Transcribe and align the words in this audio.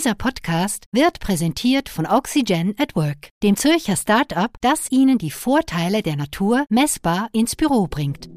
Dieser 0.00 0.14
Podcast 0.14 0.86
wird 0.92 1.20
präsentiert 1.20 1.90
von 1.90 2.06
Oxygen 2.06 2.74
at 2.78 2.96
Work, 2.96 3.28
dem 3.42 3.54
Zürcher 3.54 3.96
Start-up, 3.96 4.56
das 4.62 4.90
Ihnen 4.90 5.18
die 5.18 5.30
Vorteile 5.30 6.00
der 6.00 6.16
Natur 6.16 6.64
messbar 6.70 7.28
ins 7.34 7.54
Büro 7.54 7.86
bringt. 7.86 8.30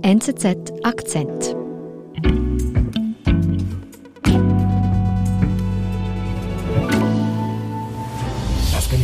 NZZ 0.00 0.72
Akzent. 0.82 1.54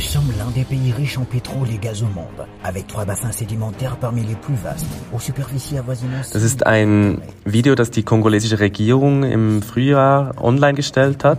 Sommes 0.06 0.32
l'un 0.38 0.50
des 0.52 0.64
pays 0.64 0.92
riches 0.92 1.18
en 1.18 1.24
pétrole 1.24 1.68
et 1.70 1.78
gaz 1.78 2.02
au 2.02 2.06
monde, 2.06 2.46
avec 2.62 2.86
trois 2.86 3.04
bassins 3.04 3.32
sédimentaires 3.32 3.96
parmi 3.96 4.22
les 4.22 4.36
plus 4.36 4.54
vastes, 4.54 4.86
aux 5.12 5.18
superficies 5.18 5.78
avoisinant... 5.78 6.22
Das 6.32 6.42
ist 6.42 6.64
ein 6.66 7.20
Video, 7.44 7.74
das 7.74 7.90
die 7.90 8.04
kongolesische 8.04 8.60
Regierung 8.60 9.24
im 9.24 9.62
Frühjahr 9.62 10.34
online 10.40 10.74
gestellt 10.74 11.24
hat. 11.24 11.38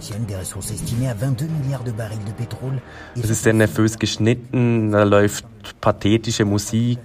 Es 3.15 3.29
ist 3.29 3.43
sehr 3.43 3.53
nervös 3.53 3.99
geschnitten, 3.99 4.91
da 4.91 5.03
läuft 5.03 5.45
pathetische 5.79 6.45
Musik. 6.45 6.99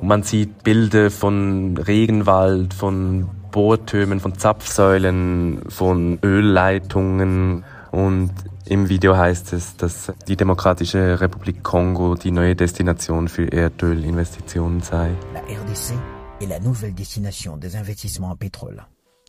Man 0.00 0.22
sieht 0.22 0.62
Bilder 0.62 1.10
von 1.10 1.76
Regenwald, 1.76 2.74
von 2.74 3.28
Bohrtürmen, 3.50 4.20
von 4.20 4.38
Zapfsäulen, 4.38 5.62
von 5.68 6.18
Ölleitungen 6.22 7.64
und 7.90 8.30
im 8.68 8.88
Video 8.88 9.16
heißt 9.16 9.52
es, 9.54 9.76
dass 9.76 10.12
die 10.26 10.36
Demokratische 10.36 11.20
Republik 11.20 11.62
Kongo 11.62 12.14
die 12.14 12.30
neue 12.30 12.54
Destination 12.54 13.28
für 13.28 13.50
Erdölinvestitionen 13.50 14.80
sei. 14.80 15.14
La 15.32 15.40
RDC 15.40 15.94
est 16.40 16.48
la 16.48 16.60
nouvelle 16.60 16.92
destination 16.92 17.58
des 17.58 17.74
investissements 17.74 18.32
en 18.32 18.36
pétrole. 18.36 18.84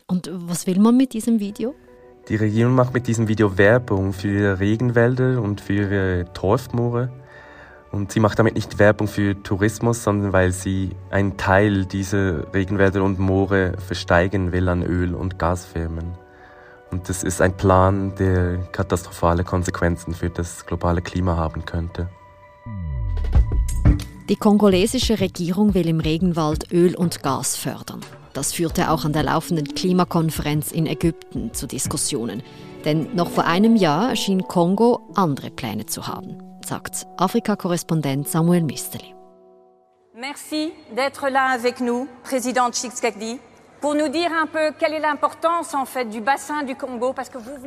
Und 0.06 0.30
was 0.32 0.66
will 0.66 0.78
man 0.78 0.96
mit 0.96 1.14
diesem 1.14 1.40
Video? 1.40 1.74
Die 2.28 2.36
Regierung 2.36 2.74
macht 2.74 2.92
mit 2.92 3.06
diesem 3.06 3.28
Video 3.28 3.56
Werbung 3.56 4.12
für 4.12 4.60
Regenwälder 4.60 5.40
und 5.40 5.60
für 5.60 5.72
ihre 5.72 6.32
Torfmoore. 6.34 7.10
Und 7.92 8.12
sie 8.12 8.20
macht 8.20 8.38
damit 8.38 8.54
nicht 8.54 8.78
Werbung 8.78 9.08
für 9.08 9.42
Tourismus, 9.42 10.04
sondern 10.04 10.32
weil 10.32 10.52
sie 10.52 10.90
einen 11.10 11.36
Teil 11.36 11.86
dieser 11.86 12.52
Regenwälder 12.52 13.02
und 13.02 13.18
Moore 13.18 13.72
versteigen 13.78 14.52
will 14.52 14.68
an 14.68 14.82
Öl- 14.82 15.14
und 15.14 15.38
Gasfirmen. 15.38 16.12
Und 16.90 17.08
das 17.08 17.22
ist 17.22 17.40
ein 17.40 17.56
Plan, 17.56 18.14
der 18.16 18.58
katastrophale 18.72 19.44
Konsequenzen 19.44 20.14
für 20.14 20.30
das 20.30 20.66
globale 20.66 21.02
Klima 21.02 21.36
haben 21.36 21.64
könnte. 21.64 22.08
Die 24.28 24.36
kongolesische 24.36 25.20
Regierung 25.20 25.74
will 25.74 25.88
im 25.88 26.00
Regenwald 26.00 26.72
Öl 26.72 26.94
und 26.94 27.22
Gas 27.22 27.56
fördern. 27.56 28.00
Das 28.32 28.52
führte 28.52 28.90
auch 28.90 29.04
an 29.04 29.12
der 29.12 29.24
laufenden 29.24 29.74
Klimakonferenz 29.74 30.70
in 30.70 30.86
Ägypten 30.86 31.52
zu 31.52 31.66
Diskussionen. 31.66 32.42
Denn 32.84 33.14
noch 33.14 33.30
vor 33.30 33.44
einem 33.44 33.76
Jahr 33.76 34.14
schien 34.16 34.46
Kongo 34.46 35.00
andere 35.14 35.50
Pläne 35.50 35.86
zu 35.86 36.06
haben, 36.06 36.38
sagt 36.64 37.06
Afrika-Korrespondent 37.16 38.28
Samuel 38.28 38.62
Misteli. 38.62 39.14
Merci 40.14 40.72
d'être 40.94 41.28
là 41.28 41.50
avec 41.52 41.80
nous, 41.80 42.06
Président 42.22 42.70
Tshisekedi 42.70 43.40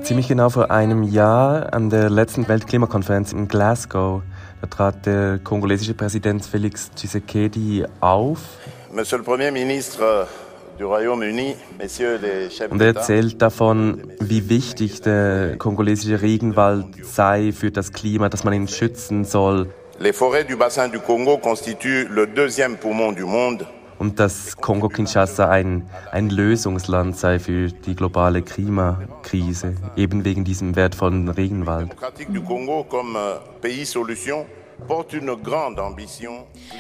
Ziemlich 0.04 0.28
genau 0.28 0.50
vor 0.50 0.70
einem 0.70 1.04
Jahr 1.04 1.74
an 1.74 1.90
der 1.90 2.10
letzten 2.12 2.48
Weltklimakonferenz 2.48 3.34
in 3.34 3.48
Glasgow, 3.48 4.22
da 4.62 4.68
trat 4.68 5.08
der 5.08 5.40
kongolesische 5.40 5.96
Präsident 5.96 6.46
Felix 6.46 6.92
Tshisekedi 6.92 7.86
auf. 8.00 8.38
Monsieur 8.92 9.18
le 9.18 9.24
Premier 9.24 9.52
Ministre 9.52 10.28
du 10.78 10.86
Royaume-Uni, 10.86 11.56
Messieurs 11.80 12.20
les 12.22 12.56
chefs 12.56 12.72
Und 12.72 12.80
er 12.82 12.96
erzählt 12.96 13.42
davon, 13.42 14.12
wie 14.20 14.50
wichtig 14.50 15.02
der 15.02 15.58
kongolesische 15.58 16.22
Regenwald 16.22 16.86
sei 17.04 17.52
für 17.52 17.72
das 17.72 17.92
Klima, 17.92 18.30
dass 18.30 18.44
man 18.44 18.54
ihn 18.54 18.68
schützen 18.68 19.26
soll. 19.26 19.68
Les 20.00 20.12
forêts 20.12 20.46
du 20.48 20.58
bassin 20.58 20.92
du 20.92 21.00
Congo 21.00 21.38
constituent 21.38 22.08
le 22.10 22.28
deuxième 22.28 22.78
poumon 22.78 23.14
du 23.14 23.26
monde 23.26 23.66
und 24.00 24.20
dass 24.20 24.58
Kongo-Kinshasa 24.58 25.50
ein, 25.50 25.90
ein 26.12 26.30
Lösungsland 26.30 27.18
sei 27.18 27.40
für 27.40 27.68
die 27.68 27.96
globale 27.96 28.42
Klimakrise, 28.42 29.76
eben 29.96 30.26
wegen 30.26 30.44
diesem 30.44 30.76
wertvollen 30.76 31.30
Regenwald. 31.30 31.96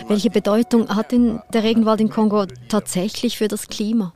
Welche 0.07 0.29
Bedeutung 0.29 0.89
hat 0.89 1.11
denn 1.11 1.39
der 1.53 1.63
Regenwald 1.63 2.01
in 2.01 2.09
Kongo 2.09 2.45
tatsächlich 2.67 3.37
für 3.37 3.47
das 3.47 3.67
Klima? 3.67 4.13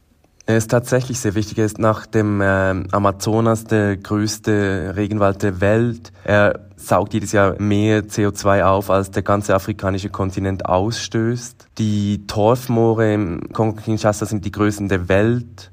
Er 0.47 0.55
ist 0.55 0.71
tatsächlich 0.71 1.19
sehr 1.19 1.35
wichtig. 1.35 1.57
Er 1.57 1.65
ist 1.65 1.77
nach 1.77 2.05
dem 2.05 2.39
äh, 2.39 2.45
Amazonas 2.91 3.65
der 3.65 3.97
größte 3.97 4.93
Regenwald 4.95 5.43
der 5.43 5.59
Welt. 5.59 6.13
Er 6.23 6.61
saugt 6.77 7.13
jedes 7.13 7.33
Jahr 7.33 7.61
mehr 7.61 8.05
CO2 8.05 8.63
auf, 8.63 8.89
als 8.89 9.11
der 9.11 9.23
ganze 9.23 9.53
afrikanische 9.55 10.09
Kontinent 10.09 10.65
ausstößt. 10.65 11.67
Die 11.77 12.25
Torfmoore 12.27 13.13
im 13.13 13.41
Kongo-Kinshasa 13.51 14.25
sind 14.25 14.45
die 14.45 14.51
größten 14.51 14.87
der 14.87 15.09
Welt. 15.09 15.69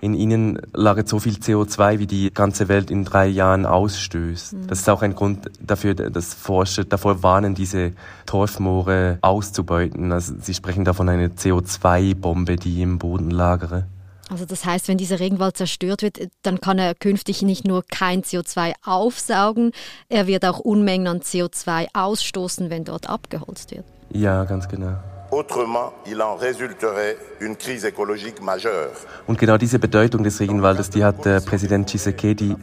In 0.00 0.12
ihnen 0.14 0.60
lagert 0.74 1.08
so 1.08 1.20
viel 1.20 1.34
CO2, 1.34 2.00
wie 2.00 2.08
die 2.08 2.34
ganze 2.34 2.66
Welt 2.66 2.90
in 2.90 3.04
drei 3.04 3.28
Jahren 3.28 3.64
ausstößt. 3.64 4.54
Mhm. 4.54 4.66
Das 4.66 4.80
ist 4.80 4.90
auch 4.90 5.02
ein 5.02 5.14
Grund 5.14 5.52
dafür, 5.60 5.94
dass 5.94 6.34
Forscher 6.34 6.82
davor 6.82 7.22
warnen, 7.22 7.54
diese 7.54 7.92
Torfmoore 8.26 9.18
auszubeuten. 9.20 10.10
Also 10.10 10.34
sie 10.40 10.52
sprechen 10.52 10.84
davon 10.84 11.08
eine 11.08 11.28
CO2-Bombe, 11.28 12.56
die 12.56 12.82
im 12.82 12.98
Boden 12.98 13.30
lagere. 13.30 13.86
Also 14.28 14.44
das 14.44 14.64
heißt, 14.64 14.88
wenn 14.88 14.98
dieser 14.98 15.20
Regenwald 15.20 15.56
zerstört 15.56 16.02
wird, 16.02 16.18
dann 16.42 16.60
kann 16.60 16.78
er 16.78 16.94
künftig 16.94 17.42
nicht 17.42 17.64
nur 17.64 17.84
kein 17.86 18.22
CO2 18.22 18.72
aufsaugen, 18.84 19.72
er 20.08 20.26
wird 20.26 20.44
auch 20.44 20.58
Unmengen 20.58 21.06
an 21.06 21.20
CO2 21.20 21.86
ausstoßen, 21.94 22.70
wenn 22.70 22.84
dort 22.84 23.08
abgeholzt 23.08 23.70
wird. 23.70 23.84
Ja, 24.10 24.44
ganz 24.44 24.68
genau. 24.68 24.96
Autrement, 25.32 25.92
il 26.06 26.20
en 26.20 26.36
résulterait 26.36 27.16
une 27.40 27.56
crise 27.56 27.84
écologique 27.84 28.40
majeure. 28.40 28.90
Und 29.26 29.38
genau 29.38 29.58
diese 29.58 29.80
Bedeutung 29.80 30.22
des 30.22 30.38
Regenwaldes, 30.38 30.90
die 30.90 31.04
hat 31.04 31.26
äh, 31.26 31.40
Präsident 31.40 31.88
Tshisekedi 31.88 32.54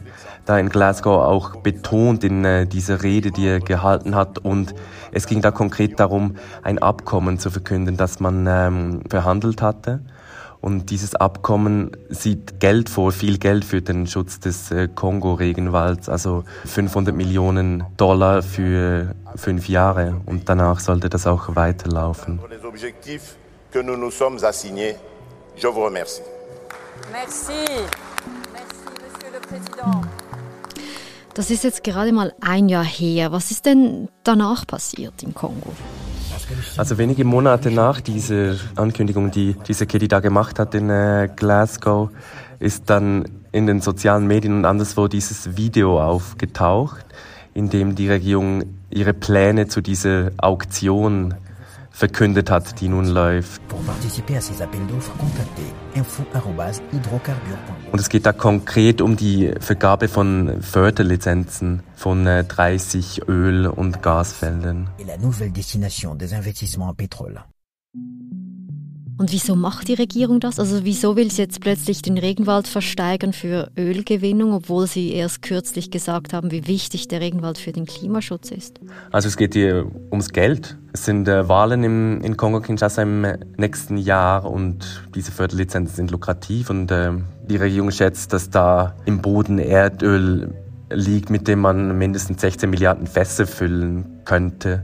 da 0.46 0.58
in 0.58 0.70
Glasgow 0.70 1.22
auch 1.22 1.56
betont 1.56 2.24
in 2.24 2.44
äh, 2.44 2.66
dieser 2.66 3.02
Rede, 3.02 3.30
die 3.32 3.46
er 3.46 3.60
gehalten 3.60 4.14
hat. 4.14 4.38
Und 4.38 4.74
es 5.12 5.26
ging 5.26 5.42
da 5.42 5.50
konkret 5.50 6.00
darum, 6.00 6.36
ein 6.62 6.78
Abkommen 6.78 7.38
zu 7.38 7.50
verkünden, 7.50 7.98
das 7.98 8.18
man 8.18 8.46
ähm, 8.48 9.02
verhandelt 9.10 9.60
hatte. 9.60 10.00
Und 10.64 10.88
dieses 10.88 11.14
Abkommen 11.14 11.90
sieht 12.08 12.58
Geld 12.58 12.88
vor, 12.88 13.12
viel 13.12 13.36
Geld 13.36 13.66
für 13.66 13.82
den 13.82 14.06
Schutz 14.06 14.40
des 14.40 14.70
äh, 14.70 14.88
Kongo-Regenwalds, 14.88 16.08
also 16.08 16.44
500 16.64 17.14
Millionen 17.14 17.84
Dollar 17.98 18.42
für 18.42 19.14
fünf 19.36 19.68
Jahre. 19.68 20.22
Und 20.24 20.48
danach 20.48 20.80
sollte 20.80 21.10
das 21.10 21.26
auch 21.26 21.54
weiterlaufen. 21.54 22.40
Das 31.34 31.50
ist 31.50 31.64
jetzt 31.64 31.84
gerade 31.84 32.12
mal 32.12 32.32
ein 32.40 32.70
Jahr 32.70 32.84
her. 32.84 33.32
Was 33.32 33.50
ist 33.50 33.66
denn 33.66 34.08
danach 34.22 34.66
passiert 34.66 35.22
im 35.22 35.34
Kongo? 35.34 35.74
Also 36.76 36.98
wenige 36.98 37.24
Monate 37.24 37.70
nach 37.70 38.00
dieser 38.00 38.56
Ankündigung, 38.76 39.30
die 39.30 39.56
diese 39.66 39.86
Kitty 39.86 40.08
da 40.08 40.20
gemacht 40.20 40.58
hat 40.58 40.74
in 40.74 40.90
äh, 40.90 41.28
Glasgow, 41.34 42.10
ist 42.58 42.90
dann 42.90 43.24
in 43.52 43.66
den 43.66 43.80
sozialen 43.80 44.26
Medien 44.26 44.58
und 44.58 44.64
anderswo 44.64 45.08
dieses 45.08 45.56
Video 45.56 46.02
aufgetaucht, 46.02 47.04
in 47.54 47.70
dem 47.70 47.94
die 47.94 48.08
Regierung 48.08 48.64
ihre 48.90 49.14
Pläne 49.14 49.68
zu 49.68 49.80
dieser 49.80 50.32
Auktion 50.36 51.34
verkündet 51.94 52.50
hat, 52.50 52.80
die 52.80 52.88
nun 52.88 53.06
läuft. 53.06 53.62
Und 57.92 58.00
es 58.00 58.08
geht 58.08 58.26
da 58.26 58.32
konkret 58.32 59.00
um 59.00 59.16
die 59.16 59.54
Vergabe 59.60 60.08
von 60.08 60.60
Förderlizenzen 60.60 61.84
von 61.94 62.24
30 62.24 63.22
äh, 63.22 63.30
Öl- 63.30 63.68
und 63.68 64.02
Gasfeldern. 64.02 64.90
Und 69.16 69.32
wieso 69.32 69.54
macht 69.54 69.86
die 69.88 69.94
Regierung 69.94 70.40
das? 70.40 70.58
Also 70.58 70.84
wieso 70.84 71.14
will 71.14 71.30
sie 71.30 71.42
jetzt 71.42 71.60
plötzlich 71.60 72.02
den 72.02 72.18
Regenwald 72.18 72.66
versteigern 72.66 73.32
für 73.32 73.70
Ölgewinnung, 73.78 74.52
obwohl 74.52 74.88
sie 74.88 75.12
erst 75.12 75.42
kürzlich 75.42 75.92
gesagt 75.92 76.32
haben, 76.32 76.50
wie 76.50 76.66
wichtig 76.66 77.06
der 77.06 77.20
Regenwald 77.20 77.58
für 77.58 77.70
den 77.70 77.86
Klimaschutz 77.86 78.50
ist? 78.50 78.80
Also 79.12 79.28
es 79.28 79.36
geht 79.36 79.54
hier 79.54 79.86
ums 80.10 80.30
Geld. 80.30 80.76
Es 80.92 81.04
sind 81.04 81.28
äh, 81.28 81.48
Wahlen 81.48 81.84
im, 81.84 82.20
in 82.22 82.36
Kongo-Kinshasa 82.36 83.02
im 83.02 83.26
nächsten 83.56 83.98
Jahr 83.98 84.50
und 84.50 85.04
diese 85.14 85.30
Förderlizenzen 85.30 85.94
sind 85.94 86.10
lukrativ 86.10 86.70
und 86.70 86.90
äh, 86.90 87.12
die 87.48 87.56
Regierung 87.56 87.92
schätzt, 87.92 88.32
dass 88.32 88.50
da 88.50 88.96
im 89.04 89.22
Boden 89.22 89.58
Erdöl 89.58 90.54
liegt, 90.90 91.30
mit 91.30 91.46
dem 91.46 91.60
man 91.60 91.96
mindestens 91.98 92.40
16 92.40 92.68
Milliarden 92.68 93.06
Fässer 93.06 93.46
füllen 93.46 94.20
könnte. 94.24 94.82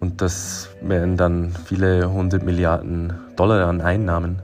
Und 0.00 0.22
das 0.22 0.68
wären 0.80 1.16
dann 1.16 1.54
viele 1.64 2.10
hundert 2.10 2.44
Milliarden 2.44 3.12
Dollar 3.36 3.66
an 3.66 3.80
Einnahmen. 3.80 4.40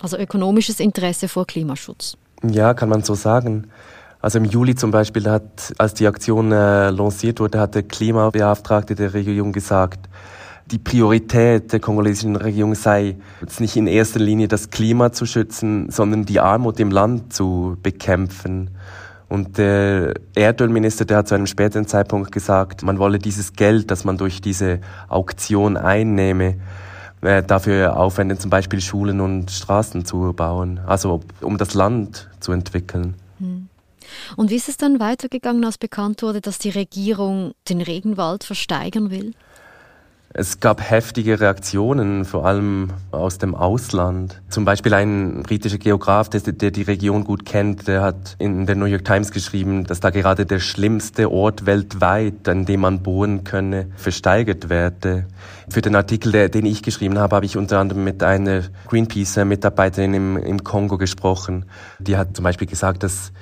Also 0.00 0.16
ökonomisches 0.18 0.78
Interesse 0.80 1.28
vor 1.28 1.46
Klimaschutz. 1.46 2.16
Ja, 2.44 2.74
kann 2.74 2.88
man 2.88 3.02
so 3.02 3.14
sagen. 3.14 3.68
Also 4.20 4.38
im 4.38 4.44
Juli 4.44 4.74
zum 4.74 4.90
Beispiel 4.90 5.28
hat, 5.28 5.72
als 5.78 5.94
die 5.94 6.06
Aktion 6.06 6.52
äh, 6.52 6.90
lanciert 6.90 7.40
wurde, 7.40 7.60
hat 7.60 7.74
der 7.74 7.82
Klimabeauftragte 7.82 8.94
der 8.94 9.14
Regierung 9.14 9.52
gesagt, 9.52 10.08
die 10.70 10.78
Priorität 10.78 11.72
der 11.72 11.80
kongolesischen 11.80 12.34
Regierung 12.34 12.74
sei 12.74 13.16
jetzt 13.40 13.60
nicht 13.60 13.76
in 13.76 13.86
erster 13.86 14.18
Linie 14.18 14.48
das 14.48 14.70
Klima 14.70 15.12
zu 15.12 15.24
schützen, 15.24 15.90
sondern 15.90 16.24
die 16.24 16.40
Armut 16.40 16.80
im 16.80 16.90
Land 16.90 17.32
zu 17.32 17.76
bekämpfen. 17.82 18.70
Und 19.28 19.58
der 19.58 20.14
Erdölminister, 20.34 21.04
der 21.04 21.18
hat 21.18 21.28
zu 21.28 21.34
einem 21.34 21.46
späteren 21.46 21.86
Zeitpunkt 21.86 22.30
gesagt, 22.30 22.82
man 22.82 22.98
wolle 22.98 23.18
dieses 23.18 23.54
Geld, 23.54 23.90
das 23.90 24.04
man 24.04 24.18
durch 24.18 24.40
diese 24.40 24.80
Auktion 25.08 25.76
einnehme, 25.76 26.56
äh, 27.22 27.42
dafür 27.42 27.96
aufwenden, 27.96 28.38
zum 28.38 28.50
Beispiel 28.50 28.80
Schulen 28.80 29.20
und 29.20 29.50
Straßen 29.50 30.04
zu 30.04 30.32
bauen, 30.32 30.80
also 30.86 31.22
um 31.40 31.58
das 31.58 31.74
Land 31.74 32.28
zu 32.40 32.52
entwickeln. 32.52 33.14
Hm. 33.38 33.68
Und 34.36 34.50
wie 34.50 34.56
ist 34.56 34.68
es 34.68 34.76
dann 34.76 35.00
weitergegangen, 35.00 35.64
als 35.64 35.78
bekannt 35.78 36.22
wurde, 36.22 36.40
dass 36.40 36.58
die 36.58 36.70
Regierung 36.70 37.52
den 37.68 37.80
Regenwald 37.80 38.44
versteigern 38.44 39.10
will? 39.10 39.34
Es 40.38 40.60
gab 40.60 40.82
heftige 40.82 41.40
Reaktionen, 41.40 42.26
vor 42.26 42.44
allem 42.44 42.90
aus 43.10 43.38
dem 43.38 43.54
Ausland. 43.54 44.42
Zum 44.50 44.66
Beispiel 44.66 44.92
ein 44.92 45.42
britischer 45.42 45.78
Geograf, 45.78 46.28
der, 46.28 46.42
der, 46.42 46.70
die 46.70 46.82
Region 46.82 47.24
gut 47.24 47.46
kennt, 47.46 47.88
der 47.88 48.02
hat 48.02 48.36
in 48.38 48.66
der 48.66 48.76
New 48.76 48.84
York 48.84 49.06
Times 49.06 49.30
geschrieben, 49.30 49.84
dass 49.84 50.00
da 50.00 50.10
gerade 50.10 50.44
der 50.44 50.58
schlimmste 50.58 51.32
Ort 51.32 51.64
weltweit, 51.64 52.46
an 52.50 52.66
dem 52.66 52.80
man 52.80 53.02
bohren 53.02 53.44
könne, 53.44 53.86
versteigert 53.96 54.68
werde. 54.68 55.24
Für 55.70 55.80
den 55.80 55.96
Artikel, 55.96 56.32
der, 56.32 56.50
den 56.50 56.66
ich 56.66 56.82
geschrieben 56.82 57.18
habe, 57.18 57.34
habe 57.34 57.46
ich 57.46 57.56
unter 57.56 57.78
anderem 57.78 58.04
mit 58.04 58.22
einer 58.22 58.64
Greenpeace-Mitarbeiterin 58.88 60.12
im, 60.12 60.36
im 60.36 60.62
Kongo 60.62 60.98
gesprochen. 60.98 61.64
Die 61.98 62.18
hat 62.18 62.36
zum 62.36 62.42
Beispiel 62.42 62.66
gesagt, 62.66 63.04
dass 63.04 63.32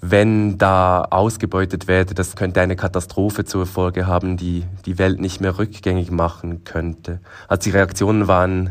wenn 0.00 0.56
da 0.56 1.02
ausgebeutet 1.02 1.86
werde, 1.86 2.14
das 2.14 2.34
könnte 2.36 2.60
eine 2.60 2.76
Katastrophe 2.76 3.44
zur 3.44 3.66
Folge 3.66 4.06
haben, 4.06 4.36
die 4.36 4.64
die 4.86 4.98
Welt 4.98 5.20
nicht 5.20 5.40
mehr 5.40 5.58
rückgängig 5.58 6.10
machen 6.10 6.64
könnte. 6.64 7.20
Also 7.48 7.70
die 7.70 7.76
Reaktionen 7.76 8.26
waren, 8.26 8.70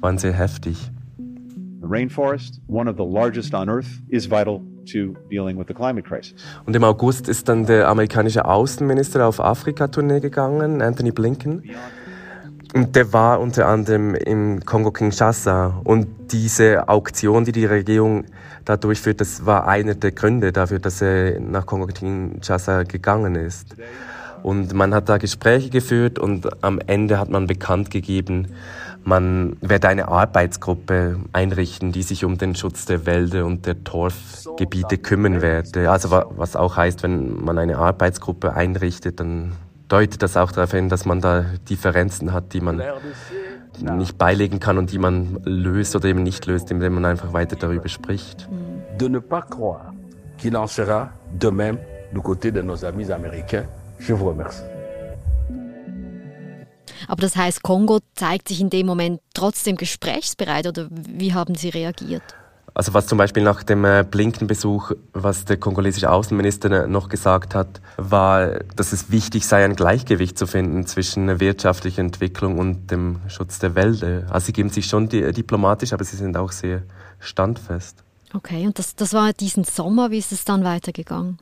waren 0.00 0.18
sehr 0.18 0.32
heftig. 0.32 0.90
The 1.18 1.86
rainforest, 1.88 2.60
one 2.68 2.90
of 2.90 2.96
the 2.96 3.04
largest 3.04 3.54
on 3.54 3.68
Earth, 3.68 3.86
is 4.08 4.26
vital 4.26 4.60
to 4.92 5.14
dealing 5.30 5.58
with 5.58 5.66
the 5.68 5.74
climate 5.74 6.06
crisis. 6.06 6.34
Und 6.64 6.76
im 6.76 6.84
August 6.84 7.28
ist 7.28 7.48
dann 7.48 7.66
der 7.66 7.88
amerikanische 7.88 8.44
Außenminister 8.44 9.26
auf 9.26 9.40
Afrika-Tournee 9.40 10.20
gegangen, 10.20 10.82
Anthony 10.82 11.10
Blinken. 11.10 11.62
Und 12.76 12.94
der 12.94 13.10
war 13.14 13.40
unter 13.40 13.68
anderem 13.68 14.14
im 14.14 14.62
Kongo-Kinshasa. 14.62 15.80
Und 15.84 16.08
diese 16.30 16.90
Auktion, 16.90 17.46
die 17.46 17.52
die 17.52 17.64
Regierung 17.64 18.26
da 18.66 18.76
durchführt, 18.76 19.22
das 19.22 19.46
war 19.46 19.66
einer 19.66 19.94
der 19.94 20.12
Gründe 20.12 20.52
dafür, 20.52 20.78
dass 20.78 21.00
er 21.00 21.40
nach 21.40 21.64
Kongo-Kinshasa 21.64 22.82
gegangen 22.82 23.34
ist. 23.34 23.76
Und 24.42 24.74
man 24.74 24.92
hat 24.92 25.08
da 25.08 25.16
Gespräche 25.16 25.70
geführt 25.70 26.18
und 26.18 26.62
am 26.62 26.78
Ende 26.86 27.18
hat 27.18 27.30
man 27.30 27.46
bekannt 27.46 27.90
gegeben, 27.90 28.48
man 29.04 29.56
werde 29.62 29.88
eine 29.88 30.08
Arbeitsgruppe 30.08 31.16
einrichten, 31.32 31.92
die 31.92 32.02
sich 32.02 32.26
um 32.26 32.36
den 32.36 32.54
Schutz 32.56 32.84
der 32.84 33.06
Wälder 33.06 33.46
und 33.46 33.64
der 33.64 33.84
Torfgebiete 33.84 34.98
kümmern 34.98 35.40
werde. 35.40 35.90
Also 35.90 36.10
was 36.10 36.56
auch 36.56 36.76
heißt, 36.76 37.04
wenn 37.04 37.42
man 37.42 37.56
eine 37.56 37.78
Arbeitsgruppe 37.78 38.52
einrichtet, 38.52 39.18
dann 39.20 39.52
deutet 39.88 40.22
das 40.22 40.36
auch 40.36 40.52
darauf 40.52 40.72
hin, 40.72 40.88
dass 40.88 41.04
man 41.04 41.20
da 41.20 41.44
Differenzen 41.68 42.32
hat, 42.32 42.52
die 42.52 42.60
man 42.60 42.82
nicht 43.80 44.18
beilegen 44.18 44.60
kann 44.60 44.78
und 44.78 44.90
die 44.92 44.98
man 44.98 45.40
löst 45.44 45.94
oder 45.96 46.08
eben 46.08 46.22
nicht 46.22 46.46
löst, 46.46 46.70
indem 46.70 46.94
man 46.94 47.04
einfach 47.04 47.32
weiter 47.32 47.56
darüber 47.56 47.88
spricht. 47.88 48.48
De 48.98 49.08
ne 49.08 49.20
pas 49.20 49.42
croire 49.42 49.92
qu'il 50.38 50.56
en 50.56 50.66
sera 50.66 51.10
de 51.30 51.50
même 51.50 51.78
du 52.12 52.20
côté 52.20 52.50
de 52.50 52.62
nos 52.62 52.84
amis 52.84 53.10
américains. 53.10 53.66
Je 53.98 54.14
vous 54.14 54.28
remercie. 54.28 54.62
Aber 57.08 57.20
das 57.20 57.36
heißt, 57.36 57.62
Kongo 57.62 58.00
zeigt 58.14 58.48
sich 58.48 58.60
in 58.60 58.70
dem 58.70 58.86
Moment 58.86 59.20
trotzdem 59.34 59.76
gesprächsbereit 59.76 60.66
oder 60.66 60.88
wie 60.90 61.34
haben 61.34 61.54
Sie 61.54 61.68
reagiert? 61.68 62.22
Also 62.76 62.92
was 62.92 63.06
zum 63.06 63.16
Beispiel 63.16 63.42
nach 63.42 63.62
dem 63.62 63.86
äh, 63.86 64.04
Blinken-Besuch, 64.08 64.92
was 65.14 65.46
der 65.46 65.56
kongolesische 65.56 66.10
Außenminister 66.10 66.84
äh, 66.84 66.86
noch 66.86 67.08
gesagt 67.08 67.54
hat, 67.54 67.80
war, 67.96 68.60
dass 68.76 68.92
es 68.92 69.10
wichtig 69.10 69.46
sei, 69.46 69.64
ein 69.64 69.76
Gleichgewicht 69.76 70.36
zu 70.36 70.46
finden 70.46 70.84
zwischen 70.86 71.40
wirtschaftlicher 71.40 72.02
Entwicklung 72.02 72.58
und 72.58 72.90
dem 72.90 73.20
Schutz 73.28 73.58
der 73.60 73.74
Wälder. 73.76 74.24
Also 74.28 74.48
sie 74.48 74.52
geben 74.52 74.68
sich 74.68 74.84
schon 74.84 75.10
äh, 75.12 75.32
diplomatisch, 75.32 75.94
aber 75.94 76.04
sie 76.04 76.18
sind 76.18 76.36
auch 76.36 76.52
sehr 76.52 76.82
standfest. 77.18 78.04
Okay, 78.34 78.66
und 78.66 78.78
das, 78.78 78.94
das 78.94 79.14
war 79.14 79.32
diesen 79.32 79.64
Sommer. 79.64 80.10
Wie 80.10 80.18
ist 80.18 80.32
es 80.32 80.44
dann 80.44 80.62
weitergegangen? 80.62 81.38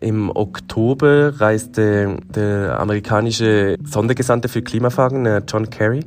Im 0.00 0.28
Oktober 0.28 1.40
reiste 1.40 2.18
der 2.22 2.78
amerikanische 2.78 3.78
Sondergesandte 3.82 4.50
für 4.50 4.60
Klimafragen, 4.60 5.42
John 5.48 5.70
Kerry, 5.70 6.04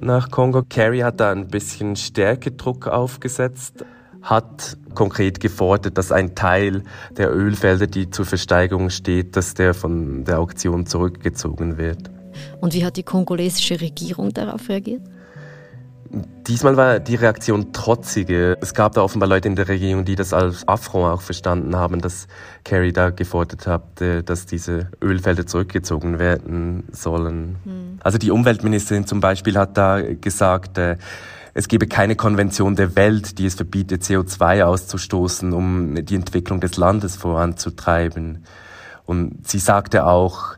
nach 0.00 0.30
Kongo. 0.30 0.62
Kerry 0.62 1.00
hat 1.00 1.20
da 1.20 1.32
ein 1.32 1.48
bisschen 1.48 1.96
stärker 1.96 2.50
Druck 2.50 2.86
aufgesetzt, 2.86 3.84
hat 4.22 4.76
konkret 4.94 5.40
gefordert, 5.40 5.98
dass 5.98 6.12
ein 6.12 6.34
Teil 6.34 6.82
der 7.16 7.34
Ölfelder, 7.34 7.86
die 7.86 8.10
zur 8.10 8.24
Versteigerung 8.24 8.90
steht, 8.90 9.36
dass 9.36 9.54
der 9.54 9.74
von 9.74 10.24
der 10.24 10.38
Auktion 10.38 10.86
zurückgezogen 10.86 11.78
wird. 11.78 12.10
Und 12.60 12.74
wie 12.74 12.84
hat 12.84 12.96
die 12.96 13.02
kongolesische 13.02 13.80
Regierung 13.80 14.32
darauf 14.32 14.68
reagiert? 14.68 15.02
Diesmal 16.46 16.76
war 16.76 17.00
die 17.00 17.16
Reaktion 17.16 17.72
trotzige. 17.72 18.56
Es 18.60 18.74
gab 18.74 18.92
da 18.92 19.02
offenbar 19.02 19.28
Leute 19.28 19.48
in 19.48 19.56
der 19.56 19.68
Regierung, 19.68 20.04
die 20.04 20.14
das 20.14 20.32
als 20.32 20.66
Affront 20.68 21.12
auch 21.12 21.20
verstanden 21.20 21.76
haben, 21.76 22.00
dass 22.00 22.28
Kerry 22.64 22.92
da 22.92 23.10
gefordert 23.10 23.66
hat, 23.66 24.00
dass 24.24 24.46
diese 24.46 24.90
Ölfelder 25.02 25.46
zurückgezogen 25.46 26.18
werden 26.18 26.84
sollen. 26.92 27.56
Hm. 27.64 27.98
Also 28.02 28.18
die 28.18 28.30
Umweltministerin 28.30 29.06
zum 29.06 29.20
Beispiel 29.20 29.58
hat 29.58 29.76
da 29.76 30.00
gesagt, 30.00 30.78
äh, 30.78 30.96
es 31.58 31.68
gebe 31.68 31.86
keine 31.86 32.16
Konvention 32.16 32.76
der 32.76 32.96
Welt, 32.96 33.38
die 33.38 33.46
es 33.46 33.54
verbietet, 33.54 34.02
CO2 34.02 34.62
auszustoßen, 34.64 35.54
um 35.54 36.04
die 36.04 36.14
Entwicklung 36.14 36.60
des 36.60 36.76
Landes 36.76 37.16
voranzutreiben. 37.16 38.44
Und 39.06 39.48
sie 39.48 39.58
sagte 39.58 40.04
auch, 40.04 40.56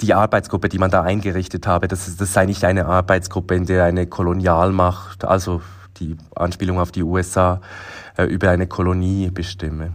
die 0.00 0.14
Arbeitsgruppe, 0.14 0.68
die 0.68 0.78
man 0.78 0.90
da 0.90 1.02
eingerichtet 1.02 1.66
habe, 1.66 1.88
das, 1.88 2.16
das 2.16 2.32
sei 2.32 2.46
nicht 2.46 2.64
eine 2.64 2.86
Arbeitsgruppe, 2.86 3.54
in 3.54 3.66
der 3.66 3.84
eine 3.84 4.06
Kolonialmacht, 4.06 5.24
also 5.24 5.60
die 5.98 6.16
Anspielung 6.36 6.78
auf 6.78 6.92
die 6.92 7.02
USA, 7.02 7.60
äh, 8.16 8.24
über 8.24 8.50
eine 8.50 8.66
Kolonie 8.66 9.30
bestimme. 9.30 9.92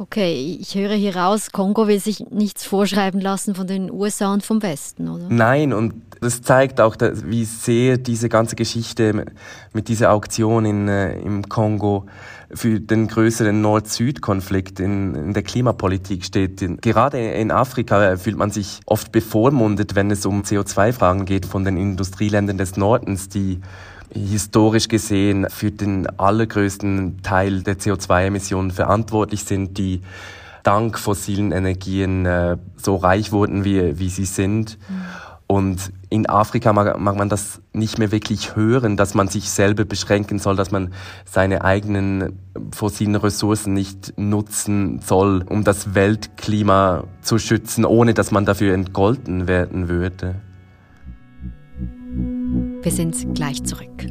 Okay, 0.00 0.56
ich 0.60 0.76
höre 0.76 0.94
hier 0.94 1.16
raus, 1.16 1.50
Kongo 1.50 1.88
will 1.88 1.98
sich 1.98 2.30
nichts 2.30 2.64
vorschreiben 2.64 3.20
lassen 3.20 3.56
von 3.56 3.66
den 3.66 3.90
USA 3.90 4.32
und 4.32 4.44
vom 4.44 4.62
Westen, 4.62 5.08
oder? 5.08 5.26
Nein, 5.28 5.72
und 5.72 5.94
das 6.20 6.40
zeigt 6.40 6.80
auch, 6.80 6.94
wie 7.00 7.44
sehr 7.44 7.98
diese 7.98 8.28
ganze 8.28 8.54
Geschichte 8.54 9.24
mit 9.72 9.88
dieser 9.88 10.12
Auktion 10.12 10.64
in, 10.66 10.86
äh, 10.86 11.18
im 11.18 11.48
Kongo 11.48 12.06
für 12.52 12.78
den 12.78 13.08
größeren 13.08 13.60
Nord-Süd-Konflikt 13.60 14.78
in, 14.78 15.16
in, 15.16 15.34
der 15.34 15.42
Klimapolitik 15.42 16.24
steht. 16.24 16.64
Gerade 16.80 17.18
in 17.18 17.50
Afrika 17.50 18.16
fühlt 18.16 18.36
man 18.36 18.52
sich 18.52 18.80
oft 18.86 19.10
bevormundet, 19.10 19.96
wenn 19.96 20.12
es 20.12 20.24
um 20.26 20.42
CO2-Fragen 20.42 21.24
geht 21.24 21.44
von 21.44 21.64
den 21.64 21.76
Industrieländern 21.76 22.56
des 22.56 22.76
Nordens, 22.76 23.28
die 23.28 23.60
historisch 24.12 24.88
gesehen 24.88 25.46
für 25.48 25.70
den 25.70 26.06
allergrößten 26.18 27.22
Teil 27.22 27.62
der 27.62 27.78
CO2-Emissionen 27.78 28.70
verantwortlich 28.70 29.44
sind, 29.44 29.78
die 29.78 30.02
dank 30.62 30.98
fossilen 30.98 31.52
Energien 31.52 32.26
äh, 32.26 32.56
so 32.76 32.96
reich 32.96 33.32
wurden, 33.32 33.64
wie, 33.64 33.98
wie 33.98 34.08
sie 34.08 34.24
sind. 34.24 34.78
Mhm. 34.88 35.02
Und 35.46 35.92
in 36.10 36.28
Afrika 36.28 36.74
mag, 36.74 37.00
mag 37.00 37.16
man 37.16 37.30
das 37.30 37.62
nicht 37.72 37.98
mehr 37.98 38.12
wirklich 38.12 38.54
hören, 38.54 38.98
dass 38.98 39.14
man 39.14 39.28
sich 39.28 39.48
selber 39.48 39.86
beschränken 39.86 40.38
soll, 40.38 40.56
dass 40.56 40.70
man 40.70 40.92
seine 41.24 41.64
eigenen 41.64 42.38
fossilen 42.70 43.16
Ressourcen 43.16 43.72
nicht 43.72 44.12
nutzen 44.18 45.00
soll, 45.00 45.44
um 45.48 45.64
das 45.64 45.94
Weltklima 45.94 47.04
zu 47.22 47.38
schützen, 47.38 47.86
ohne 47.86 48.12
dass 48.12 48.30
man 48.30 48.44
dafür 48.44 48.74
entgolten 48.74 49.48
werden 49.48 49.88
würde. 49.88 50.34
Wir 52.88 52.94
sind 52.94 53.34
gleich 53.34 53.62
zurück. 53.64 54.06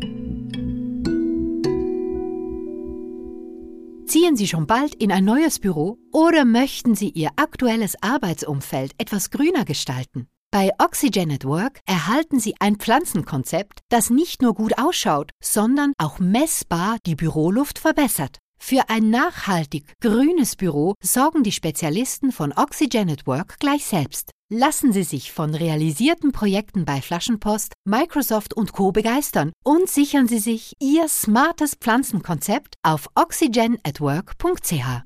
Ziehen 4.05 4.35
Sie 4.35 4.47
schon 4.47 4.67
bald 4.67 4.93
in 4.93 5.11
ein 5.11 5.25
neues 5.25 5.57
Büro 5.57 5.97
oder 6.13 6.45
möchten 6.45 6.93
Sie 6.93 7.09
Ihr 7.09 7.31
aktuelles 7.37 7.95
Arbeitsumfeld 8.03 8.93
etwas 8.99 9.31
grüner 9.31 9.65
gestalten? 9.65 10.27
Bei 10.51 10.69
Oxygen 10.77 11.31
at 11.31 11.43
Work 11.45 11.79
erhalten 11.87 12.39
Sie 12.39 12.53
ein 12.59 12.75
Pflanzenkonzept, 12.75 13.79
das 13.89 14.11
nicht 14.11 14.43
nur 14.43 14.53
gut 14.53 14.77
ausschaut, 14.77 15.31
sondern 15.43 15.93
auch 15.97 16.19
messbar 16.19 16.97
die 17.07 17.15
Büroluft 17.15 17.79
verbessert. 17.79 18.37
Für 18.59 18.89
ein 18.89 19.09
nachhaltig 19.09 19.91
grünes 20.01 20.55
Büro 20.55 20.93
sorgen 21.03 21.41
die 21.41 21.51
Spezialisten 21.51 22.31
von 22.31 22.53
Oxygen 22.53 23.09
at 23.09 23.25
Work 23.25 23.57
gleich 23.59 23.85
selbst. 23.85 24.33
Lassen 24.49 24.93
Sie 24.93 25.03
sich 25.03 25.33
von 25.33 25.53
realisierten 25.53 26.31
Projekten 26.31 26.85
bei 26.85 27.01
Flaschenpost, 27.01 27.73
Microsoft 27.83 28.53
und 28.53 28.71
Co 28.71 28.93
begeistern 28.93 29.51
und 29.61 29.89
sichern 29.89 30.29
Sie 30.29 30.39
sich 30.39 30.71
Ihr 30.79 31.09
smartes 31.09 31.75
Pflanzenkonzept 31.75 32.75
auf 32.81 33.09
oxygenatwork.ch. 33.15 35.03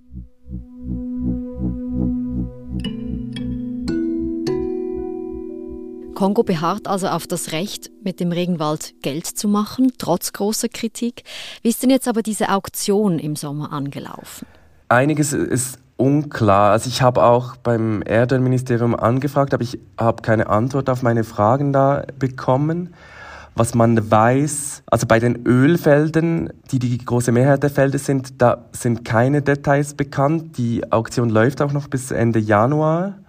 Kongo 6.13 6.43
beharrt 6.43 6.85
also 6.85 7.07
auf 7.07 7.25
das 7.25 7.51
Recht, 7.51 7.89
mit 8.03 8.19
dem 8.19 8.31
Regenwald 8.31 8.93
Geld 9.01 9.25
zu 9.25 9.47
machen, 9.47 9.91
trotz 9.97 10.33
großer 10.33 10.69
Kritik. 10.69 11.23
Wie 11.63 11.69
ist 11.69 11.81
denn 11.81 11.89
jetzt 11.89 12.07
aber 12.07 12.21
diese 12.21 12.49
Auktion 12.49 13.17
im 13.17 13.35
Sommer 13.35 13.73
angelaufen? 13.73 14.45
Einiges 14.87 15.33
ist 15.33 15.79
unklar. 16.01 16.71
Also 16.71 16.89
ich 16.89 17.01
habe 17.01 17.23
auch 17.23 17.55
beim 17.55 18.01
Erdölministerium 18.01 18.95
angefragt, 18.95 19.53
aber 19.53 19.63
ich 19.63 19.79
habe 19.97 20.23
keine 20.23 20.49
Antwort 20.49 20.89
auf 20.89 21.03
meine 21.03 21.23
Fragen 21.23 21.71
da 21.71 22.03
bekommen. 22.17 22.93
Was 23.53 23.75
man 23.75 24.09
weiß, 24.09 24.83
also 24.87 25.05
bei 25.05 25.19
den 25.19 25.45
Ölfeldern, 25.45 26.51
die 26.71 26.79
die 26.79 26.97
große 26.97 27.31
Mehrheit 27.31 27.61
der 27.63 27.69
Felder 27.69 27.99
sind, 27.99 28.41
da 28.41 28.65
sind 28.71 29.05
keine 29.05 29.41
Details 29.41 29.93
bekannt. 29.93 30.57
Die 30.57 30.91
Auktion 30.91 31.29
läuft 31.29 31.61
auch 31.61 31.73
noch 31.73 31.87
bis 31.87 32.11
Ende 32.11 32.39
Januar. 32.39 33.19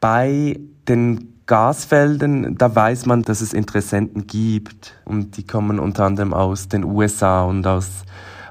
Bei 0.00 0.58
den 0.88 1.34
Gasfeldern, 1.46 2.56
da 2.56 2.74
weiß 2.74 3.06
man, 3.06 3.22
dass 3.22 3.40
es 3.40 3.52
Interessenten 3.52 4.26
gibt 4.26 4.94
und 5.04 5.36
die 5.36 5.46
kommen 5.46 5.78
unter 5.78 6.04
anderem 6.04 6.32
aus 6.32 6.68
den 6.68 6.84
USA 6.84 7.42
und 7.42 7.66
aus 7.66 8.04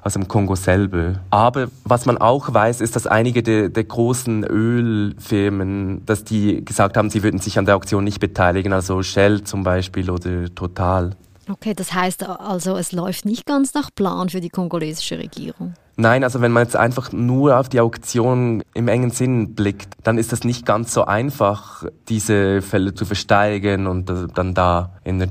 aus 0.05 0.13
dem 0.13 0.27
Kongo 0.27 0.55
selber. 0.55 1.15
Aber 1.31 1.67
was 1.83 2.05
man 2.05 2.19
auch 2.19 2.53
weiß, 2.53 2.79
ist, 2.79 2.95
dass 2.95 3.07
einige 3.07 3.41
der, 3.41 3.69
der 3.69 3.83
großen 3.83 4.43
Ölfirmen, 4.43 6.05
dass 6.05 6.24
die 6.24 6.63
gesagt 6.63 6.95
haben, 6.95 7.09
sie 7.09 7.24
würden 7.24 7.39
sich 7.39 7.57
an 7.57 7.65
der 7.65 7.75
Auktion 7.75 8.03
nicht 8.03 8.19
beteiligen, 8.19 8.71
also 8.71 9.01
Shell 9.01 9.43
zum 9.43 9.63
Beispiel 9.63 10.12
oder 10.12 10.53
Total. 10.53 11.15
Okay, 11.50 11.74
das 11.74 11.93
heißt 11.93 12.27
also, 12.27 12.77
es 12.77 12.91
läuft 12.91 13.25
nicht 13.25 13.45
ganz 13.45 13.74
nach 13.74 13.89
Plan 13.93 14.29
für 14.29 14.41
die 14.41 14.50
kongolesische 14.50 15.17
Regierung. 15.17 15.74
Nein, 15.97 16.24
also 16.24 16.41
wenn 16.41 16.51
man 16.51 16.63
jetzt 16.63 16.75
einfach 16.75 17.12
nur 17.12 17.59
auf 17.59 17.69
die 17.69 17.79
Auktion 17.79 18.63
im 18.74 18.88
engen 18.88 19.12
Sinn 19.12 19.55
blickt, 19.55 19.93
dann 20.03 20.17
ist 20.17 20.31
das 20.31 20.43
nicht 20.43 20.65
ganz 20.65 20.93
so 20.93 21.05
einfach, 21.05 21.83
diese 22.09 22.62
Fälle 22.62 22.93
zu 22.93 23.05
versteigen 23.05 23.88
und 23.88 24.12
dann 24.35 24.53
da 24.53 24.91
in 25.03 25.19
der 25.19 25.29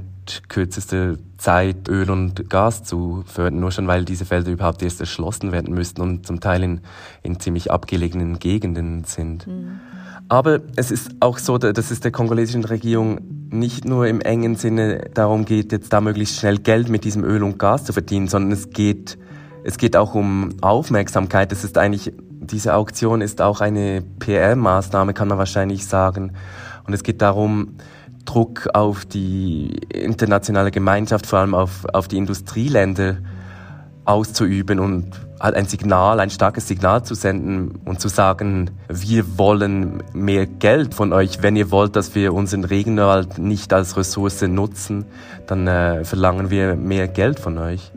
kürzester 0.48 1.16
Zeit 1.38 1.88
Öl 1.88 2.10
und 2.10 2.48
Gas 2.48 2.84
zu 2.84 3.24
fördern, 3.26 3.60
nur 3.60 3.72
schon 3.72 3.86
weil 3.86 4.04
diese 4.04 4.24
Felder 4.24 4.50
überhaupt 4.50 4.82
erst 4.82 5.00
erschlossen 5.00 5.52
werden 5.52 5.74
müssten 5.74 6.00
und 6.00 6.26
zum 6.26 6.40
Teil 6.40 6.62
in, 6.62 6.80
in 7.22 7.40
ziemlich 7.40 7.70
abgelegenen 7.70 8.38
Gegenden 8.38 9.04
sind. 9.04 9.46
Mhm. 9.46 9.80
Aber 10.28 10.60
es 10.76 10.90
ist 10.90 11.10
auch 11.20 11.38
so, 11.38 11.58
dass 11.58 11.90
es 11.90 12.00
der 12.00 12.10
kongolesischen 12.10 12.64
Regierung 12.64 13.20
nicht 13.50 13.84
nur 13.84 14.06
im 14.06 14.20
engen 14.20 14.56
Sinne 14.56 15.10
darum 15.12 15.44
geht, 15.44 15.70
jetzt 15.70 15.92
da 15.92 16.00
möglichst 16.00 16.38
schnell 16.38 16.58
Geld 16.58 16.88
mit 16.88 17.04
diesem 17.04 17.24
Öl 17.24 17.42
und 17.42 17.58
Gas 17.58 17.84
zu 17.84 17.92
verdienen, 17.92 18.28
sondern 18.28 18.52
es 18.52 18.70
geht, 18.70 19.18
es 19.64 19.76
geht 19.76 19.96
auch 19.96 20.14
um 20.14 20.54
Aufmerksamkeit. 20.62 21.52
Es 21.52 21.62
ist 21.62 21.76
eigentlich, 21.76 22.12
diese 22.40 22.74
Auktion 22.74 23.20
ist 23.20 23.42
auch 23.42 23.60
eine 23.60 24.02
PR-Maßnahme, 24.18 25.12
kann 25.12 25.28
man 25.28 25.38
wahrscheinlich 25.38 25.86
sagen. 25.86 26.32
Und 26.86 26.94
es 26.94 27.02
geht 27.02 27.20
darum, 27.20 27.76
Druck 28.34 28.68
auf 28.74 29.04
die 29.04 29.76
internationale 29.92 30.72
Gemeinschaft, 30.72 31.24
vor 31.24 31.38
allem 31.38 31.54
auf, 31.54 31.84
auf 31.92 32.08
die 32.08 32.16
Industrieländer 32.16 33.18
auszuüben 34.04 34.80
und 34.80 35.06
halt 35.38 35.54
ein 35.54 35.66
Signal, 35.66 36.18
ein 36.18 36.30
starkes 36.30 36.66
Signal 36.66 37.04
zu 37.04 37.14
senden 37.14 37.80
und 37.84 38.00
zu 38.00 38.08
sagen, 38.08 38.72
wir 38.88 39.38
wollen 39.38 40.02
mehr 40.12 40.46
Geld 40.46 40.94
von 40.94 41.12
euch. 41.12 41.42
Wenn 41.42 41.54
ihr 41.54 41.70
wollt, 41.70 41.94
dass 41.94 42.16
wir 42.16 42.34
unseren 42.34 42.64
Regenwald 42.64 43.38
nicht 43.38 43.72
als 43.72 43.96
Ressource 43.96 44.42
nutzen, 44.42 45.04
dann 45.46 45.68
äh, 45.68 46.04
verlangen 46.04 46.50
wir 46.50 46.74
mehr 46.74 47.06
Geld 47.06 47.38
von 47.38 47.56
euch. 47.58 47.92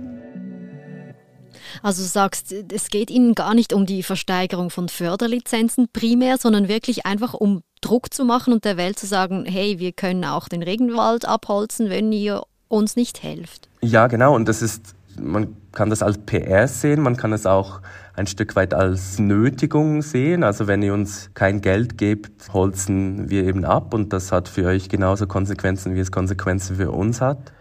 Also 1.88 2.02
du 2.04 2.10
sagst, 2.10 2.54
es 2.74 2.90
geht 2.90 3.10
Ihnen 3.10 3.34
gar 3.34 3.54
nicht 3.54 3.72
um 3.72 3.86
die 3.86 4.04
Versteigerung 4.04 4.72
von 4.72 4.90
Förderlizenzen 4.90 5.88
primär, 5.94 6.38
sondern 6.38 6.68
wirklich 6.68 7.06
einfach 7.06 7.34
um 7.34 7.62
Druck 7.80 8.14
zu 8.14 8.26
machen 8.26 8.52
und 8.52 8.66
der 8.66 8.76
Welt 8.76 9.00
zu 9.00 9.08
sagen, 9.08 9.46
hey, 9.46 9.80
wir 9.80 9.94
können 9.94 10.26
auch 10.26 10.50
den 10.50 10.64
Regenwald 10.64 11.24
abholzen, 11.26 11.90
wenn 11.90 12.12
ihr 12.12 12.44
uns 12.68 12.98
nicht 12.98 13.24
helft. 13.24 13.70
Ja, 13.80 14.08
genau. 14.08 14.36
Und 14.36 14.50
das 14.50 14.62
ist, 14.62 14.96
man 15.18 15.56
kann 15.72 15.90
das 15.90 16.04
als 16.04 16.18
PR 16.18 16.68
sehen, 16.68 17.00
man 17.00 17.16
kann 17.16 17.32
es 17.32 17.46
auch 17.46 17.80
ein 18.18 18.28
Stück 18.28 18.58
weit 18.58 18.74
als 18.74 19.18
Nötigung 19.18 20.02
sehen. 20.02 20.44
Also 20.44 20.68
wenn 20.68 20.84
ihr 20.84 20.94
uns 20.94 21.30
kein 21.36 21.62
Geld 21.62 21.98
gebt, 21.98 22.52
holzen 22.52 23.30
wir 23.30 23.46
eben 23.46 23.64
ab 23.64 23.94
und 23.94 24.12
das 24.12 24.34
hat 24.34 24.50
für 24.50 24.66
euch 24.66 24.90
genauso 24.90 25.26
Konsequenzen, 25.26 25.96
wie 25.96 26.02
es 26.02 26.12
Konsequenzen 26.12 26.76
für 26.76 26.92
uns 26.92 27.22
hat. 27.22 27.54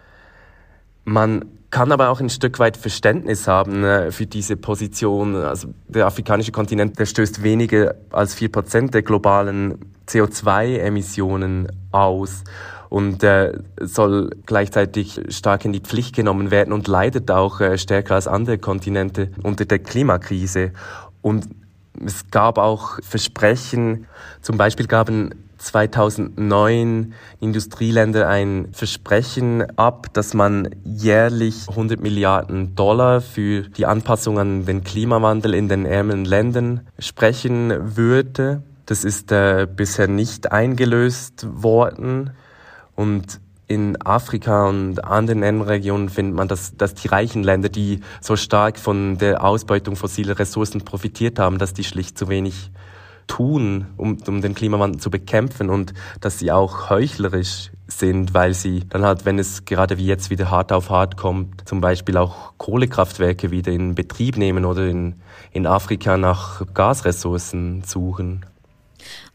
Man 1.05 1.45
kann 1.69 1.91
aber 1.91 2.09
auch 2.09 2.19
ein 2.19 2.29
Stück 2.29 2.59
weit 2.59 2.77
Verständnis 2.77 3.47
haben 3.47 3.83
äh, 3.83 4.11
für 4.11 4.25
diese 4.25 4.55
Position. 4.55 5.35
Also 5.35 5.69
der 5.87 6.05
afrikanische 6.05 6.51
Kontinent, 6.51 6.97
der 6.99 7.05
stößt 7.05 7.43
weniger 7.43 7.95
als 8.11 8.33
vier 8.35 8.51
Prozent 8.51 8.93
der 8.93 9.01
globalen 9.01 9.93
CO2-Emissionen 10.07 11.67
aus 11.91 12.43
und 12.89 13.23
äh, 13.23 13.53
soll 13.81 14.29
gleichzeitig 14.45 15.21
stark 15.29 15.65
in 15.65 15.73
die 15.73 15.81
Pflicht 15.81 16.15
genommen 16.15 16.51
werden 16.51 16.71
und 16.73 16.87
leidet 16.87 17.29
auch 17.31 17.59
äh, 17.59 17.77
stärker 17.77 18.15
als 18.15 18.27
andere 18.27 18.57
Kontinente 18.57 19.31
unter 19.43 19.65
der 19.65 19.79
Klimakrise. 19.79 20.71
Und 21.21 21.47
es 22.05 22.29
gab 22.31 22.57
auch 22.57 22.99
Versprechen, 23.01 24.07
zum 24.41 24.57
Beispiel 24.57 24.87
gaben 24.87 25.33
2009 25.57 27.13
Industrieländer 27.39 28.27
ein 28.27 28.69
Versprechen 28.71 29.77
ab, 29.77 30.07
dass 30.13 30.33
man 30.33 30.69
jährlich 30.83 31.67
100 31.69 31.99
Milliarden 31.99 32.75
Dollar 32.75 33.21
für 33.21 33.63
die 33.63 33.85
Anpassung 33.85 34.39
an 34.39 34.65
den 34.65 34.83
Klimawandel 34.83 35.53
in 35.53 35.67
den 35.67 35.85
ärmeren 35.85 36.25
Ländern 36.25 36.87
sprechen 36.99 37.97
würde. 37.97 38.61
Das 38.85 39.03
ist 39.03 39.31
äh, 39.31 39.67
bisher 39.69 40.07
nicht 40.07 40.51
eingelöst 40.51 41.47
worden 41.49 42.31
und 42.95 43.39
in 43.67 44.01
Afrika 44.01 44.67
und 44.67 45.03
anderen 45.03 45.61
Regionen 45.61 46.09
findet 46.09 46.35
man, 46.35 46.47
dass, 46.47 46.75
dass 46.77 46.93
die 46.93 47.07
reichen 47.07 47.43
Länder, 47.43 47.69
die 47.69 47.99
so 48.21 48.35
stark 48.35 48.79
von 48.79 49.17
der 49.17 49.43
Ausbeutung 49.43 49.95
fossiler 49.95 50.39
Ressourcen 50.39 50.81
profitiert 50.81 51.37
haben, 51.37 51.57
dass 51.57 51.73
die 51.73 51.83
schlicht 51.83 52.17
zu 52.17 52.29
wenig 52.29 52.71
tun, 53.27 53.87
um, 53.97 54.17
um 54.25 54.41
den 54.41 54.55
Klimawandel 54.55 55.01
zu 55.01 55.09
bekämpfen 55.09 55.69
und 55.69 55.93
dass 56.21 56.39
sie 56.39 56.51
auch 56.51 56.89
heuchlerisch 56.89 57.71
sind, 57.87 58.33
weil 58.33 58.53
sie 58.53 58.83
dann 58.87 59.03
halt, 59.03 59.25
wenn 59.25 59.39
es 59.39 59.65
gerade 59.65 59.97
wie 59.97 60.05
jetzt 60.05 60.29
wieder 60.29 60.49
hart 60.49 60.71
auf 60.71 60.89
hart 60.89 61.17
kommt, 61.17 61.67
zum 61.67 61.81
Beispiel 61.81 62.17
auch 62.17 62.53
Kohlekraftwerke 62.57 63.51
wieder 63.51 63.71
in 63.71 63.95
Betrieb 63.95 64.37
nehmen 64.37 64.65
oder 64.65 64.87
in, 64.87 65.15
in 65.51 65.67
Afrika 65.67 66.17
nach 66.17 66.61
Gasressourcen 66.73 67.83
suchen. 67.83 68.45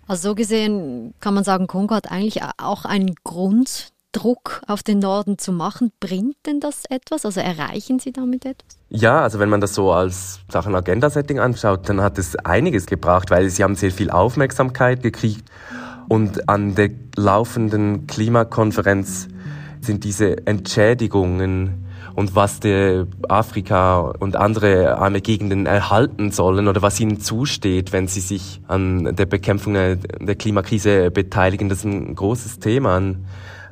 Also 0.06 0.30
so 0.30 0.34
gesehen 0.34 1.14
kann 1.20 1.34
man 1.34 1.44
sagen, 1.44 1.66
Kongo 1.66 1.94
hat 1.94 2.10
eigentlich 2.10 2.42
auch 2.58 2.84
einen 2.84 3.14
Grund, 3.24 3.91
Druck 4.12 4.62
auf 4.66 4.82
den 4.82 4.98
Norden 4.98 5.38
zu 5.38 5.52
machen. 5.52 5.92
Bringt 5.98 6.36
denn 6.46 6.60
das 6.60 6.84
etwas? 6.88 7.24
Also 7.24 7.40
erreichen 7.40 7.98
Sie 7.98 8.12
damit 8.12 8.44
etwas? 8.44 8.78
Ja, 8.90 9.22
also 9.22 9.38
wenn 9.38 9.48
man 9.48 9.60
das 9.60 9.74
so 9.74 9.90
als 9.90 10.40
Sachen 10.50 10.74
Agenda-Setting 10.74 11.38
anschaut, 11.38 11.88
dann 11.88 12.02
hat 12.02 12.18
es 12.18 12.36
einiges 12.36 12.86
gebracht, 12.86 13.30
weil 13.30 13.48
sie 13.48 13.64
haben 13.64 13.74
sehr 13.74 13.90
viel 13.90 14.10
Aufmerksamkeit 14.10 15.02
gekriegt. 15.02 15.44
Und 16.08 16.48
an 16.48 16.74
der 16.74 16.90
laufenden 17.16 18.06
Klimakonferenz 18.06 19.28
sind 19.80 20.04
diese 20.04 20.46
Entschädigungen 20.46 21.86
und 22.14 22.34
was 22.34 22.60
der 22.60 23.06
Afrika 23.28 24.00
und 24.00 24.36
andere 24.36 24.98
arme 24.98 25.22
Gegenden 25.22 25.64
erhalten 25.66 26.30
sollen 26.30 26.68
oder 26.68 26.82
was 26.82 27.00
ihnen 27.00 27.20
zusteht, 27.20 27.92
wenn 27.92 28.06
sie 28.06 28.20
sich 28.20 28.60
an 28.68 29.16
der 29.16 29.26
Bekämpfung 29.26 29.72
der 29.72 30.34
Klimakrise 30.34 31.10
beteiligen, 31.10 31.70
das 31.70 31.78
ist 31.78 31.84
ein 31.84 32.14
großes 32.14 32.58
Thema 32.58 33.00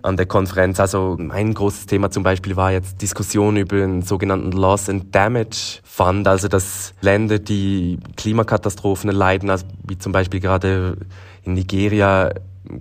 an 0.03 0.17
der 0.17 0.27
Konferenz. 0.27 0.81
Also 0.81 1.17
ein 1.19 1.55
großes 1.55 1.87
Thema 1.87 2.11
zum 2.11 2.23
Beispiel 2.23 2.57
war 2.57 2.73
jetzt 2.73 3.01
Diskussion 3.03 3.57
über 3.57 3.77
den 3.77 4.03
sogenannten 4.03 4.53
Loss 4.53 4.89
and 4.89 5.15
Damage 5.15 5.81
Fund, 5.85 6.27
also 6.27 6.49
dass 6.49 6.95
Länder, 7.01 7.39
die 7.39 7.99
Klimakatastrophen 8.17 9.11
erleiden, 9.11 9.51
also 9.51 9.67
wie 9.87 9.99
zum 9.99 10.13
Beispiel 10.13 10.41
gerade 10.41 10.97
in 11.43 11.55
Nigeria 11.55 12.31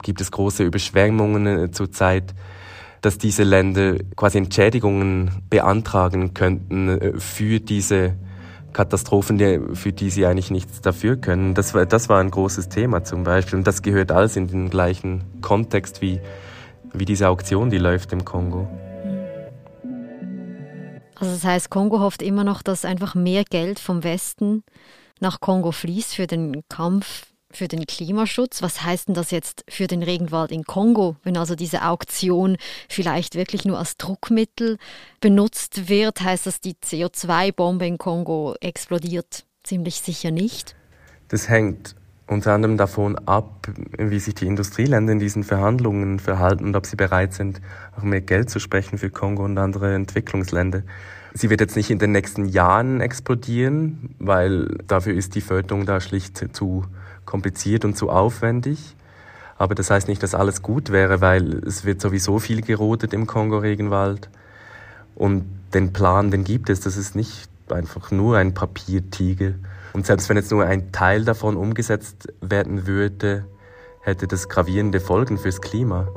gibt 0.02 0.22
es 0.22 0.32
große 0.32 0.64
Überschwemmungen 0.64 1.74
zurzeit, 1.74 2.34
dass 3.02 3.18
diese 3.18 3.44
Länder 3.44 3.96
quasi 4.16 4.38
Entschädigungen 4.38 5.32
beantragen 5.50 6.34
könnten 6.34 6.90
äh, 6.90 7.20
für 7.20 7.60
diese 7.60 8.16
Katastrophen, 8.74 9.76
für 9.76 9.92
die 9.92 10.10
sie 10.10 10.26
eigentlich 10.26 10.52
nichts 10.52 10.82
dafür 10.82 11.16
können. 11.16 11.56
Das 11.56 11.74
war, 11.74 11.86
das 11.86 12.08
war 12.08 12.20
ein 12.20 12.30
großes 12.30 12.70
Thema 12.70 13.04
zum 13.04 13.24
Beispiel. 13.24 13.58
Und 13.58 13.66
das 13.66 13.82
gehört 13.82 14.12
alles 14.12 14.36
in 14.36 14.48
den 14.48 14.70
gleichen 14.70 15.24
Kontext 15.42 16.02
wie 16.02 16.20
wie 16.94 17.06
diese 17.06 17.28
Auktion, 17.30 17.70
die 17.70 17.78
läuft 17.78 18.12
im 18.14 18.26
Kongo. 18.26 18.68
Also 21.16 21.34
das 21.34 21.44
heißt, 21.44 21.70
Kongo 21.70 22.00
hofft 22.00 22.22
immer 22.22 22.44
noch, 22.44 22.62
dass 22.62 22.86
einfach 22.86 23.14
mehr 23.14 23.44
Geld 23.44 23.80
vom 23.80 24.04
Westen 24.04 24.64
nach 25.20 25.42
Kongo 25.42 25.72
fließt 25.72 26.16
für 26.16 26.28
den 26.28 26.64
Kampf 26.70 27.26
für 27.52 27.68
den 27.68 27.86
Klimaschutz. 27.88 28.62
Was 28.62 28.84
heißt 28.84 29.08
denn 29.08 29.16
das 29.16 29.32
jetzt 29.32 29.64
für 29.68 29.88
den 29.88 30.04
Regenwald 30.04 30.52
in 30.52 30.64
Kongo, 30.64 31.16
wenn 31.24 31.36
also 31.36 31.56
diese 31.56 31.84
Auktion 31.84 32.58
vielleicht 32.88 33.36
wirklich 33.36 33.66
nur 33.66 33.80
als 33.80 33.98
Druckmittel 33.98 34.78
benutzt 35.20 35.90
wird? 35.90 36.22
Heißt 36.22 36.46
das, 36.46 36.62
die 36.62 36.76
CO2-Bombe 36.76 37.88
in 37.88 37.98
Kongo 37.98 38.56
explodiert 38.62 39.46
ziemlich 39.64 40.02
sicher 40.02 40.32
nicht? 40.32 40.76
Das 41.28 41.50
hängt 41.50 41.96
unter 42.30 42.54
anderem 42.54 42.78
davon 42.78 43.18
ab, 43.28 43.68
wie 43.98 44.20
sich 44.20 44.36
die 44.36 44.46
Industrieländer 44.46 45.14
in 45.14 45.20
diesen 45.20 45.44
Verhandlungen 45.44 46.20
verhalten 46.20 46.66
und 46.66 46.76
ob 46.76 46.86
sie 46.86 46.96
bereit 46.96 47.34
sind, 47.34 47.60
auch 47.98 48.04
mehr 48.04 48.22
Geld 48.22 48.50
zu 48.50 48.60
sprechen 48.60 49.00
für 49.00 49.10
Kongo 49.10 49.44
und 49.44 49.58
andere 49.58 49.96
Entwicklungsländer. 49.96 50.84
Sie 51.34 51.50
wird 51.50 51.62
jetzt 51.62 51.76
nicht 51.76 51.90
in 51.90 52.00
den 52.00 52.12
nächsten 52.12 52.46
Jahren 52.46 53.02
explodieren, 53.02 54.16
weil 54.20 54.78
dafür 54.88 55.14
ist 55.14 55.36
die 55.36 55.42
Förderung 55.42 55.86
da 55.86 56.00
schlicht 56.00 56.56
zu 56.56 56.86
kompliziert 57.26 57.86
und 57.86 57.98
zu 57.98 58.10
aufwendig. 58.10 58.96
Aber 59.58 59.76
das 59.76 59.92
heißt 59.92 60.08
nicht, 60.08 60.24
dass 60.24 60.36
alles 60.36 60.62
gut 60.62 60.92
wäre, 60.92 61.22
weil 61.22 61.64
es 61.66 61.84
wird 61.84 62.00
sowieso 62.00 62.40
viel 62.40 62.62
gerodet 62.62 63.14
im 63.14 63.28
Kongo-Regenwald. 63.28 64.30
Und 65.16 65.46
den 65.74 65.94
Plan, 65.94 66.32
den 66.32 66.44
gibt 66.44 66.70
es. 66.70 66.80
Das 66.80 66.96
ist 66.96 67.16
nicht 67.16 67.50
einfach 67.70 68.12
nur 68.12 68.38
ein 68.38 68.54
Papiertiger. 68.54 69.54
Und 69.94 70.06
selbst 70.06 70.30
wenn 70.30 70.38
jetzt 70.38 70.52
nur 70.52 70.66
ein 70.66 70.92
Teil 70.92 71.26
davon 71.26 71.58
umgesetzt 71.58 72.28
werden 72.42 72.88
würde, 72.88 73.46
hätte 74.02 74.28
das 74.28 74.50
gravierende 74.50 75.00
Folgen 75.00 75.38
fürs 75.38 75.62
Klima. 75.62 76.08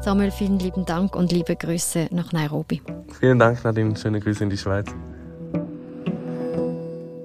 Samuel, 0.00 0.30
vielen 0.30 0.58
lieben 0.58 0.84
Dank 0.84 1.16
und 1.16 1.32
liebe 1.32 1.56
Grüße 1.56 2.08
nach 2.10 2.32
Nairobi. 2.32 2.82
Vielen 3.18 3.38
Dank, 3.38 3.64
Nadine. 3.64 3.96
Schöne 3.96 4.20
Grüße 4.20 4.44
in 4.44 4.50
die 4.50 4.58
Schweiz. 4.58 4.86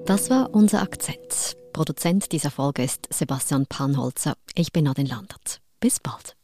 Das 0.06 0.30
war 0.30 0.48
unser 0.52 0.80
Akzent. 0.80 1.56
Produzent 1.74 2.32
dieser 2.32 2.50
Folge 2.50 2.82
ist 2.82 3.06
Sebastian 3.12 3.66
Panholzer. 3.66 4.34
Ich 4.54 4.72
bin 4.72 4.84
Nadine 4.84 5.10
Landert. 5.10 5.60
Bis 5.78 6.00
bald. 6.00 6.36